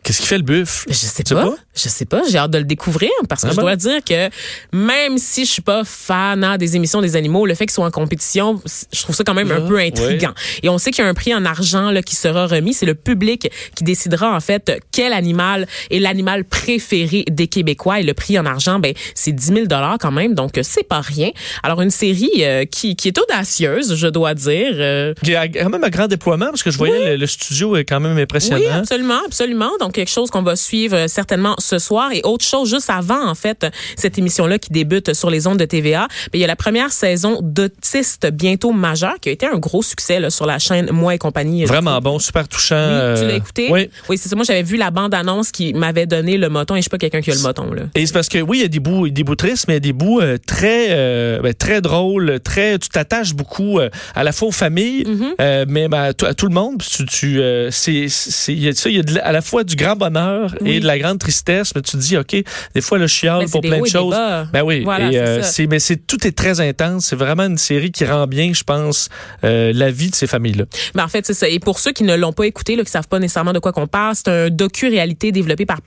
Qu'est-ce 0.04 0.22
qui 0.22 0.28
fait 0.28 0.38
le 0.38 0.44
buffle? 0.44 0.86
Je 0.88 0.94
sais 0.94 1.24
pas? 1.24 1.54
Je 1.82 1.90
sais 1.90 2.06
pas. 2.06 2.22
J'ai 2.30 2.38
hâte 2.38 2.52
de 2.52 2.58
le 2.58 2.64
découvrir 2.64 3.10
parce 3.28 3.42
que 3.44 3.48
Ah 3.48 3.52
je 3.52 3.56
bon? 3.56 3.62
dois 3.64 3.76
dire 3.76 4.04
que 4.04 4.30
même 4.76 5.18
si 5.18 5.46
je 5.46 5.52
suis 5.52 5.62
pas 5.62 5.84
fan 5.86 6.44
hein, 6.44 6.58
des 6.58 6.76
émissions 6.76 7.02
des 7.02 7.16
animaux, 7.16 7.46
le 7.46 7.56
fait 7.56 7.66
qu'ils 7.66 7.74
soient 7.74 7.86
en 7.86 7.92
compétition, 7.92 8.62
je 8.92 9.02
trouve 9.02 9.16
ça 9.16 9.24
quand 9.24 9.34
même 9.34 9.52
un 9.52 9.64
Ah, 9.64 9.68
peu 9.68 9.78
intriguant. 9.78 10.34
Et 10.64 10.70
on 10.70 10.78
sait 10.78 10.92
qu'il 10.92 11.04
y 11.04 11.08
a 11.08 11.10
un 11.10 11.14
prix 11.14 11.34
en 11.34 11.46
argent 11.46 11.92
là, 11.92 12.02
qui 12.02 12.16
sera 12.16 12.48
remis. 12.48 12.74
C'est 12.74 12.86
le 12.86 12.96
public 12.96 13.50
qui 13.76 13.84
décidera 13.84 14.36
en 14.36 14.40
fait 14.40 14.80
quel 14.92 15.14
animal 15.14 15.68
est 15.92 16.00
l'animal 16.00 16.44
préféré 16.46 17.26
des 17.30 17.48
Québécois. 17.48 18.00
Et 18.00 18.04
le 18.04 18.14
prix 18.14 18.38
en 18.40 18.46
argent, 18.46 18.80
ben 18.80 18.94
c'est 19.16 19.32
10 19.32 19.46
000 19.54 19.66
dollars 19.68 19.98
quand 20.00 20.12
même. 20.12 20.34
Donc 20.36 20.58
euh, 20.58 20.62
c'est 20.64 20.88
pas 20.88 21.02
rien. 21.02 21.30
Alors 21.64 21.82
une 21.82 21.92
série 21.92 22.30
euh, 22.42 22.66
qui, 22.66 22.96
qui 22.96 23.08
est 23.08 23.18
audacieuse, 23.18 23.96
je 23.96 24.08
dois 24.08 24.34
dire. 24.34 24.74
Euh, 24.76 25.14
Il 25.24 25.30
y 25.30 25.36
a 25.36 25.48
quand 25.48 25.70
même 25.70 25.84
un 25.84 25.90
grand 25.90 26.08
déploiement, 26.08 26.48
parce 26.48 26.64
que 26.64 26.72
je 26.72 26.78
voyais 26.78 27.12
le, 27.12 27.16
le 27.18 27.28
studio 27.28 27.76
est 27.76 27.86
quand 27.86 28.00
même 28.00 28.18
impressionnant. 28.18 28.60
Oui, 28.62 28.68
absolument, 28.70 29.20
absolument. 29.26 29.72
Donc 29.80 29.94
quelque 29.94 30.10
chose 30.12 30.30
qu'on 30.30 30.42
va 30.44 30.56
suivre 30.56 30.96
euh, 30.96 31.08
certainement 31.08 31.56
ce 31.70 31.80
soir 31.80 32.12
et 32.12 32.22
autre 32.24 32.46
chose 32.46 32.70
juste 32.70 32.90
avant 32.90 33.28
en 33.28 33.36
fait 33.36 33.66
cette 33.96 34.18
émission 34.18 34.48
là 34.48 34.58
qui 34.60 34.72
débute 34.72 35.14
sur 35.14 35.30
les 35.30 35.48
ondes 35.48 35.58
de 35.60 35.66
TVA. 35.66 36.08
Ben, 36.32 36.40
il 36.40 36.40
y 36.40 36.44
a 36.44 36.48
la 36.48 36.56
première 36.56 36.92
saison 36.92 37.40
d'autiste 37.42 38.30
bientôt 38.32 38.72
majeur 38.72 39.16
qui 39.22 39.30
a 39.30 39.32
été 39.32 39.46
un 39.46 39.58
gros 39.58 39.82
succès 39.84 40.20
là, 40.20 40.30
sur 40.30 40.46
la 40.46 40.60
chaîne 40.60 40.90
Moi 40.92 41.16
et 41.16 41.18
compagnie. 41.18 41.66
Vraiment 41.66 42.00
bon, 42.00 42.18
super 42.20 42.48
touchant. 42.48 42.76
Oui, 42.76 43.20
tu 43.20 43.26
l'as 43.26 43.34
euh, 43.34 43.36
écouté? 43.38 43.68
Oui. 43.72 43.90
Oui, 44.10 44.18
c'est 44.18 44.30
ça. 44.30 44.36
Moi, 44.36 44.46
j'avais 44.46 44.64
vu 44.64 44.78
la 44.78 44.90
bande-annonce 44.92 45.52
qui 45.52 45.74
m'avait 45.74 46.06
donné 46.06 46.38
le 46.38 46.50
moton 46.50 46.76
et 46.76 46.80
je 46.80 46.84
suis 46.84 46.90
pas 46.90 46.98
quelqu'un 46.98 47.22
qui 47.22 47.32
a 47.32 47.36
le 47.36 47.42
moton, 47.42 47.72
là. 47.74 47.84
Et 47.96 48.06
c'est 48.06 48.14
parce 48.14 48.30
que 48.30 48.40
oui, 48.40 48.60
il 48.60 48.62
y 48.62 48.66
a 48.66 48.70
des 48.70 48.80
bouts, 48.80 49.10
des 49.10 49.24
bouts 49.24 49.36
tristes, 49.36 49.66
mais 49.68 49.74
il 49.74 49.76
y 49.76 49.78
a 49.78 49.80
des 49.82 49.94
bouts 49.94 50.22
euh, 50.22 50.38
très, 50.46 50.88
euh, 50.90 51.42
ben, 51.42 51.54
très 51.54 51.82
drôles, 51.82 52.40
très. 52.44 52.80
Tu 52.80 52.90
t'attaches 52.90 53.34
beaucoup 53.34 53.80
euh, 53.80 53.90
à 54.16 54.24
la 54.24 54.32
fois 54.32 54.48
aux 54.48 54.52
familles, 54.54 55.04
Mm-hmm. 55.04 55.34
euh, 55.42 55.66
mais 55.68 55.88
ben, 55.88 56.02
à, 56.02 56.14
tout- 56.14 56.26
à 56.26 56.34
tout 56.34 56.48
le 56.48 56.54
monde. 56.54 56.82
Tu, 56.82 57.06
tu, 57.06 57.42
euh, 57.42 57.70
c'est, 57.72 58.06
c'est, 58.10 58.54
il 58.54 58.64
y 58.64 58.68
a 58.70 58.74
ça, 58.74 58.90
il 58.90 58.96
y 58.96 59.00
a 59.00 59.04
de 59.04 59.20
à 59.22 59.32
la 59.32 59.42
fois 59.42 59.64
du 59.64 59.76
grand 59.76 59.90
grand 59.90 59.96
bonheur 59.96 60.54
Oui. 60.62 60.74
et 60.74 60.80
de 60.80 60.86
la 60.86 61.00
grande 61.00 61.18
tristesse, 61.18 61.59
mais 61.76 61.82
tu 61.82 61.92
te 61.92 61.98
dis, 61.98 62.18
OK, 62.18 62.36
des 62.76 62.82
fois, 62.82 62.98
le 62.98 63.08
chiale 63.08 63.46
pour 63.50 63.62
plein 63.62 63.82
de 63.82 63.86
choses. 63.86 64.16
Ben 64.54 64.64
oui, 64.64 64.84
Voilà, 64.84 65.10
et, 65.10 65.14
c'est 65.14 65.20
euh, 65.20 65.42
c'est, 65.44 65.68
mais 65.68 65.80
c'est, 65.80 66.08
tout 66.08 66.26
est 66.26 66.32
très 66.32 66.62
intense. 66.62 67.06
C'est 67.08 67.16
vraiment 67.16 67.44
une 67.44 67.58
série 67.58 67.92
qui 67.92 68.06
rend 68.06 68.28
bien, 68.28 68.54
je 68.54 68.64
pense, 68.64 69.10
euh, 69.44 69.72
la 69.74 69.92
vie 69.92 70.10
de 70.10 70.16
ces 70.16 70.28
familles-là. 70.28 70.66
Ben, 70.96 71.04
en 71.04 71.08
fait, 71.08 71.26
c'est 71.26 71.34
ça. 71.34 71.48
Et 71.48 71.60
pour 71.60 71.80
ceux 71.80 71.92
qui 71.92 72.04
ne 72.04 72.16
l'ont 72.16 72.34
pas 72.34 72.46
écouté, 72.46 72.76
là, 72.76 72.84
qui 72.84 72.92
savent 72.92 73.08
pas 73.08 73.20
nécessairement 73.20 73.54
de 73.54 73.60
quoi 73.60 73.72
qu'on 73.72 73.88
parle, 73.88 74.16
c'est 74.16 74.28
un 74.28 74.50
docu-réalité 74.50 75.32
développé 75.32 75.66
par 75.66 75.80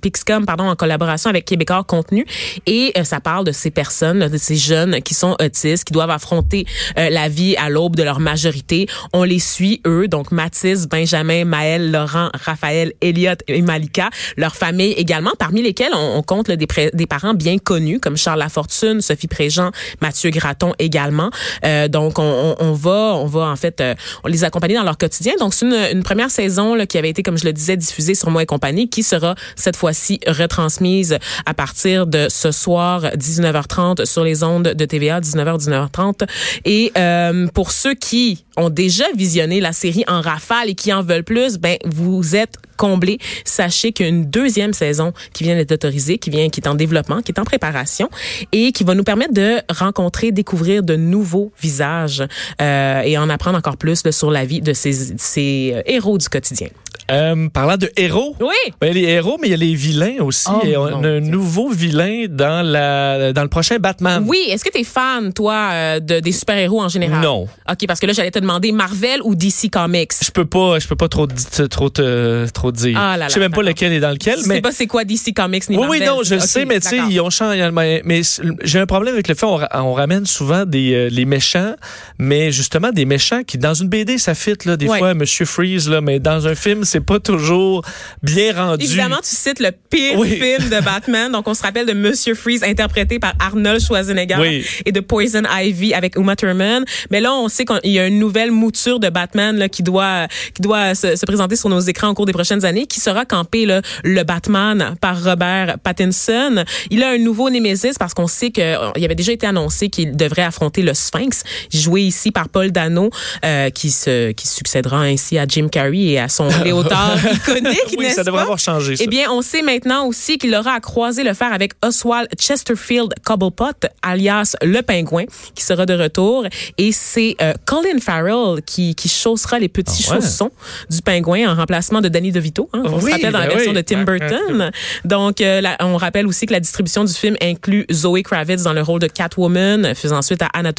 Pixcom, 0.00 0.46
pardon, 0.46 0.64
en 0.64 0.76
collaboration 0.76 1.30
avec 1.30 1.44
Québécois 1.44 1.84
Contenu. 1.84 2.26
Et 2.66 2.92
euh, 2.96 3.04
ça 3.04 3.20
parle 3.20 3.44
de 3.44 3.52
ces 3.52 3.70
personnes, 3.70 4.28
de 4.28 4.38
ces 4.38 4.56
jeunes 4.56 5.00
qui 5.02 5.14
sont 5.14 5.36
autistes, 5.40 5.84
qui 5.84 5.92
doivent 5.92 6.10
affronter 6.10 6.66
euh, 6.98 7.10
la 7.10 7.28
vie 7.28 7.56
à 7.56 7.68
l'aube 7.68 7.96
de 7.96 8.02
leur 8.02 8.20
majorité. 8.20 8.86
On 9.12 9.22
les 9.22 9.38
suit, 9.38 9.80
eux, 9.86 10.08
donc 10.08 10.32
Mathis, 10.32 10.86
Benjamin, 10.88 11.44
Maël, 11.44 11.90
Laurent, 11.90 12.30
Raphaël, 12.34 12.92
Elliot 13.00 13.34
et 13.48 13.62
Malika, 13.62 14.10
leur 14.36 14.56
famille 14.56 14.94
également, 15.04 15.32
parmi 15.38 15.62
lesquels 15.62 15.92
on, 15.94 16.16
on 16.16 16.22
compte 16.22 16.48
là, 16.48 16.56
des, 16.56 16.66
des 16.92 17.06
parents 17.06 17.34
bien 17.34 17.58
connus, 17.58 18.00
comme 18.00 18.16
Charles 18.16 18.38
Lafortune, 18.38 19.02
Sophie 19.02 19.28
Préjean, 19.28 19.70
Mathieu 20.00 20.30
Graton 20.30 20.72
également. 20.78 21.30
Euh, 21.64 21.88
donc, 21.88 22.18
on, 22.18 22.56
on, 22.58 22.64
on 22.64 22.72
va, 22.72 23.14
on 23.16 23.26
va 23.26 23.42
en 23.42 23.56
fait, 23.56 23.80
euh, 23.80 23.94
on 24.24 24.28
les 24.28 24.44
accompagner 24.44 24.76
dans 24.76 24.82
leur 24.82 24.96
quotidien. 24.96 25.34
Donc, 25.38 25.52
c'est 25.52 25.66
une, 25.66 25.74
une 25.96 26.02
première 26.02 26.30
saison 26.30 26.74
là, 26.74 26.86
qui 26.86 26.96
avait 26.96 27.10
été, 27.10 27.22
comme 27.22 27.36
je 27.36 27.44
le 27.44 27.52
disais, 27.52 27.76
diffusée 27.76 28.14
sur 28.14 28.30
Moi 28.30 28.42
et 28.42 28.46
compagnie, 28.46 28.88
qui 28.88 29.02
sera 29.02 29.34
cette 29.56 29.76
fois-ci 29.76 30.20
retransmise 30.26 31.18
à 31.44 31.52
partir 31.54 32.06
de 32.06 32.26
ce 32.30 32.50
soir 32.50 33.02
19h30 33.02 34.06
sur 34.06 34.24
les 34.24 34.42
ondes 34.42 34.68
de 34.68 34.84
TVA 34.86 35.20
19h 35.20 35.58
19h30. 35.58 36.26
Et 36.64 36.92
euh, 36.96 37.46
pour 37.48 37.70
ceux 37.72 37.94
qui 37.94 38.44
ont 38.56 38.70
déjà 38.70 39.04
visionné 39.14 39.60
la 39.60 39.72
série 39.72 40.04
en 40.08 40.20
rafale 40.20 40.70
et 40.70 40.74
qui 40.74 40.92
en 40.92 41.02
veulent 41.02 41.24
plus, 41.24 41.58
ben 41.58 41.76
vous 41.84 42.36
êtes 42.36 42.56
comblés. 42.76 43.18
Sachez 43.44 43.92
qu'il 43.92 44.06
y 44.06 44.08
a 44.08 44.10
une 44.10 44.26
deuxième 44.26 44.72
saison 44.72 45.12
qui 45.32 45.44
vient 45.44 45.56
d'être 45.56 45.72
autorisée, 45.72 46.18
qui 46.18 46.30
vient, 46.30 46.48
qui 46.48 46.60
est 46.60 46.68
en 46.68 46.74
développement, 46.74 47.22
qui 47.22 47.32
est 47.32 47.40
en 47.40 47.44
préparation 47.44 48.08
et 48.52 48.72
qui 48.72 48.84
va 48.84 48.94
nous 48.94 49.04
permettre 49.04 49.34
de 49.34 49.58
rencontrer, 49.70 50.32
découvrir 50.32 50.82
de 50.82 50.96
nouveaux 50.96 51.52
visages 51.60 52.22
euh, 52.60 53.02
et 53.02 53.18
en 53.18 53.28
apprendre 53.28 53.58
encore 53.58 53.76
plus 53.76 54.04
là, 54.04 54.12
sur 54.12 54.30
la 54.30 54.44
vie 54.44 54.60
de 54.60 54.72
ces, 54.72 55.16
ces 55.18 55.72
euh, 55.74 55.82
héros 55.86 56.18
du 56.18 56.28
quotidien. 56.28 56.68
Euh, 57.10 57.48
parlant 57.48 57.76
de 57.76 57.90
héros. 57.96 58.34
Oui. 58.40 58.72
Ben, 58.80 58.88
il 58.92 58.98
y 58.98 59.04
a 59.04 59.06
les 59.08 59.12
héros, 59.14 59.36
mais 59.40 59.48
il 59.48 59.50
y 59.50 59.54
a 59.54 59.58
les 59.58 59.74
vilains 59.74 60.16
aussi. 60.20 60.48
Oh, 60.50 60.64
et 60.64 60.76
on 60.76 61.02
a 61.04 61.08
un 61.08 61.20
nouveau 61.20 61.68
vilain 61.70 62.24
dans 62.28 62.64
la 62.66 63.32
dans 63.32 63.42
le 63.42 63.48
prochain 63.48 63.76
Batman. 63.78 64.24
Oui, 64.26 64.38
est-ce 64.48 64.64
que 64.64 64.70
tu 64.70 64.78
es 64.80 64.84
fan, 64.84 65.32
toi, 65.32 65.70
euh, 65.72 66.00
de, 66.00 66.20
des 66.20 66.32
super-héros 66.32 66.82
en 66.82 66.88
général? 66.88 67.20
Non. 67.22 67.42
OK, 67.70 67.86
parce 67.86 68.00
que 68.00 68.06
là, 68.06 68.12
j'allais 68.12 68.30
te 68.30 68.38
demander 68.38 68.72
Marvel 68.72 69.20
ou 69.24 69.34
DC 69.34 69.70
Comics. 69.70 70.12
Je 70.24 70.30
peux 70.30 70.44
pas, 70.46 70.78
je 70.78 70.86
peux 70.88 70.96
pas 70.96 71.08
trop 71.08 71.26
trop 71.70 71.90
te, 71.90 72.46
trop 72.50 72.72
te 72.72 72.76
dire. 72.76 72.96
Ah 72.98 73.12
là 73.12 73.24
là, 73.24 73.28
je 73.28 73.34
sais 73.34 73.40
même 73.40 73.52
pas 73.52 73.62
lequel 73.62 73.92
est 73.92 74.00
dans 74.00 74.10
lequel, 74.10 74.38
Je 74.42 74.48
mais 74.48 74.56
sais 74.56 74.60
pas 74.62 74.72
c'est 74.72 74.86
quoi 74.86 75.04
DC 75.04 75.34
Comics 75.34 75.68
ni 75.68 75.76
oui, 75.76 75.82
Marvel. 75.82 76.00
oui, 76.02 76.06
non, 76.06 76.22
je 76.22 76.34
le 76.34 76.40
sais, 76.40 76.64
mais 76.64 76.80
tu 76.80 76.88
sais, 76.88 76.98
ils 77.10 77.20
ont 77.20 77.30
changé. 77.30 77.68
Mais, 77.72 78.22
j'ai 78.62 78.78
un 78.78 78.86
problème 78.86 79.14
avec 79.14 79.28
le 79.28 79.34
fait 79.34 79.46
on, 79.46 79.60
on 79.74 79.92
ramène 79.92 80.26
souvent 80.26 80.64
des 80.64 80.94
euh, 80.94 81.08
les 81.10 81.24
méchants, 81.24 81.74
mais 82.18 82.50
justement 82.52 82.90
des 82.90 83.04
méchants 83.04 83.42
qui 83.44 83.58
dans 83.58 83.74
une 83.74 83.88
BD 83.88 84.18
ça 84.18 84.34
fit 84.34 84.54
là, 84.64 84.76
des 84.76 84.88
Ouais. 84.88 84.98
fois 84.98 85.14
Monsieur 85.14 85.44
Freeze 85.46 85.88
là, 85.88 86.00
mais 86.00 86.18
dans 86.20 86.46
un 86.46 86.54
film 86.54 86.84
c'est 86.94 87.00
pas 87.04 87.18
toujours 87.18 87.82
bien 88.22 88.54
rendu. 88.54 88.84
Évidemment, 88.84 89.16
tu 89.16 89.34
cites 89.34 89.58
le 89.58 89.70
pire 89.90 90.16
Oui. 90.16 90.30
film 90.30 90.68
de 90.70 90.80
Batman. 90.80 91.32
Donc, 91.32 91.48
on 91.48 91.54
se 91.54 91.62
rappelle 91.62 91.86
de 91.86 91.92
Monsieur 91.92 92.34
Freeze, 92.36 92.62
interprété 92.62 93.18
par 93.18 93.32
Arnold 93.40 93.80
Schwarzenegger, 93.80 94.36
Oui. 94.38 94.64
et 94.84 94.92
de 94.92 95.00
Poison 95.00 95.42
Ivy 95.52 95.92
avec 95.92 96.14
Uma 96.14 96.36
Thurman. 96.36 96.84
Mais 97.10 97.20
là, 97.20 97.32
on 97.34 97.48
sait 97.48 97.64
qu'il 97.64 97.90
y 97.90 97.98
a 97.98 98.06
une 98.06 98.20
nouvelle 98.20 98.52
mouture 98.52 99.00
de 99.00 99.08
Batman 99.08 99.56
là, 99.56 99.68
qui 99.68 99.82
doit 99.82 100.28
qui 100.54 100.62
doit 100.62 100.94
se, 100.94 101.16
se 101.16 101.26
présenter 101.26 101.56
sur 101.56 101.68
nos 101.68 101.80
écrans 101.80 102.10
au 102.10 102.14
cours 102.14 102.26
des 102.26 102.32
prochaines 102.32 102.64
années, 102.64 102.86
qui 102.86 103.00
sera 103.00 103.24
campé 103.24 103.66
là, 103.66 103.82
le 104.04 104.22
Batman 104.22 104.94
par 105.00 105.20
Robert 105.24 105.78
Pattinson. 105.82 106.64
Il 106.90 107.02
a 107.02 107.10
un 107.10 107.18
nouveau 107.18 107.50
Némésis 107.50 107.98
parce 107.98 108.14
qu'on 108.14 108.28
sait 108.28 108.50
que 108.50 108.60
euh, 108.60 108.90
il 108.96 109.04
avait 109.04 109.16
déjà 109.16 109.32
été 109.32 109.46
annoncé 109.48 109.88
qu'il 109.88 110.16
devrait 110.16 110.42
affronter 110.42 110.82
le 110.82 110.94
Sphinx, 110.94 111.42
joué 111.72 112.02
ici 112.02 112.30
par 112.30 112.48
Paul 112.48 112.70
Dano, 112.70 113.10
euh, 113.44 113.70
qui 113.70 113.90
se 113.90 114.30
qui 114.30 114.46
succédera 114.46 115.00
ainsi 115.02 115.38
à 115.38 115.46
Jim 115.48 115.68
Carrey 115.68 115.98
et 116.12 116.20
à 116.20 116.28
son 116.28 116.48
iconique. 117.34 117.78
oui, 117.98 118.04
n'est-ce 118.04 118.16
ça 118.16 118.24
devrait 118.24 118.42
avoir 118.42 118.58
changé. 118.58 118.96
Ça. 118.96 119.04
Eh 119.04 119.08
bien, 119.08 119.30
on 119.30 119.42
sait 119.42 119.62
maintenant 119.62 120.06
aussi 120.06 120.38
qu'il 120.38 120.54
aura 120.54 120.72
à 120.74 120.80
croiser 120.80 121.24
le 121.24 121.34
fer 121.34 121.52
avec 121.52 121.72
Oswald 121.84 122.28
Chesterfield 122.38 123.12
Cobblepot, 123.24 123.88
alias 124.02 124.56
le 124.62 124.80
pingouin, 124.82 125.24
qui 125.54 125.62
sera 125.64 125.86
de 125.86 125.94
retour. 125.94 126.46
Et 126.78 126.92
c'est 126.92 127.36
euh, 127.42 127.54
Colin 127.64 127.98
Farrell 128.00 128.62
qui, 128.64 128.94
qui 128.94 129.08
chaussera 129.08 129.58
les 129.58 129.68
petits 129.68 130.04
Ah 130.08 130.14
ouais? 130.14 130.20
chaussons 130.20 130.50
du 130.90 131.00
pingouin 131.02 131.50
en 131.50 131.54
remplacement 131.54 132.00
de 132.00 132.08
Danny 132.08 132.32
DeVito. 132.32 132.68
Hein, 132.72 132.82
on 132.86 133.00
se 133.00 133.10
rappelle 133.10 133.32
dans 133.32 133.38
la 133.38 133.46
ben 133.46 133.54
version 133.54 133.70
oui. 133.72 133.76
de 133.76 133.82
Tim 133.82 134.04
Burton. 134.04 134.70
Donc, 135.04 135.40
euh, 135.40 135.60
la- 135.60 135.76
on 135.80 135.96
rappelle 135.96 136.26
aussi 136.26 136.46
que 136.46 136.52
la 136.52 136.60
distribution 136.60 137.04
du 137.04 137.12
film 137.12 137.36
inclut 137.40 137.86
Zoe 137.92 138.22
Kravitz 138.22 138.62
dans 138.62 138.72
le 138.72 138.82
rôle 138.82 139.00
de 139.00 139.06
Catwoman, 139.06 139.94
faisant 139.94 140.22
suite 140.22 140.42
à 140.42 140.48
Anna 140.52 140.72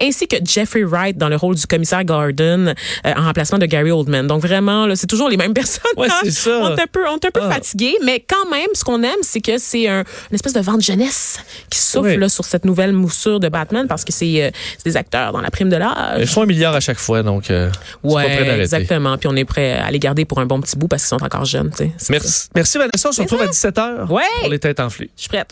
ainsi 0.00 0.26
que 0.28 0.36
Jeffrey 0.44 0.84
Wright 0.84 1.16
dans 1.16 1.28
le 1.28 1.36
rôle 1.36 1.54
du 1.54 1.66
commissaire 1.66 2.04
Gordon, 2.04 2.74
euh, 3.06 3.12
en 3.16 3.22
remplacement 3.24 3.58
de 3.58 3.66
Gary 3.66 3.90
Oldman. 3.90 4.26
Donc, 4.26 4.42
vraiment, 4.42 4.86
là, 4.86 4.96
c'est 4.96 5.06
toujours 5.06 5.28
les 5.28 5.36
mêmes 5.38 5.54
personnes. 5.54 5.82
Ouais, 5.96 6.08
c'est 6.22 6.30
ça. 6.30 6.50
On 6.62 6.76
est 6.76 6.82
un 6.82 6.86
peu, 6.90 7.06
on 7.08 7.16
est 7.16 7.26
un 7.26 7.30
peu 7.30 7.40
Ah. 7.42 7.50
fatigué, 7.50 7.94
mais 8.04 8.20
quand 8.20 8.50
même, 8.50 8.66
ce 8.74 8.84
qu'on 8.84 9.02
aime, 9.02 9.18
c'est 9.22 9.40
que 9.40 9.56
c'est 9.58 9.88
un, 9.88 10.00
une 10.30 10.34
espèce 10.34 10.52
de 10.52 10.60
vent 10.60 10.74
de 10.76 10.82
jeunesse 10.82 11.38
qui 11.70 11.78
souffle 11.78 12.08
Oui. 12.08 12.16
là, 12.18 12.28
sur 12.28 12.44
cette 12.44 12.64
nouvelle 12.64 12.92
moussure 12.92 13.40
de 13.40 13.48
Batman 13.48 13.86
parce 13.88 14.04
que 14.04 14.12
c'est 14.12 14.42
euh, 14.44 14.50
c'est 14.76 14.84
des 14.84 14.96
acteurs 14.96 15.32
dans 15.32 15.40
la 15.40 15.50
prime 15.50 15.68
de 15.70 15.76
l'âge. 15.76 16.20
Ils 16.20 16.26
font 16.26 16.42
un 16.42 16.46
milliard 16.46 16.74
à 16.74 16.80
chaque 16.80 16.98
fois, 16.98 17.22
donc 17.22 17.50
euh, 17.50 17.70
c'est 18.04 18.08
pas 18.14 18.22
prêt 18.24 18.40
Ouais, 18.42 18.60
exactement. 18.60 19.16
Puis 19.18 19.28
on 19.28 19.36
est 19.36 19.44
prêt 19.44 19.72
à 19.72 19.90
les 19.90 19.98
garder 19.98 20.24
pour 20.24 20.38
un 20.40 20.46
bon 20.46 20.60
petit 20.60 20.76
bout 20.76 20.88
parce 20.88 21.02
qu'ils 21.02 21.16
sont 21.18 21.24
encore 21.24 21.44
jeunes. 21.44 21.70
ça. 21.76 21.84
Merci, 22.10 22.48
merci 22.54 22.78
Vanessa. 22.78 23.08
On 23.08 23.12
se 23.12 23.20
retrouve 23.22 23.42
à 23.42 23.46
17h 23.46 24.10
Ouais. 24.10 24.22
pour 24.40 24.50
les 24.50 24.58
têtes 24.58 24.80
enflées. 24.80 25.10
Je 25.16 25.22
suis 25.22 25.28
prête. 25.28 25.46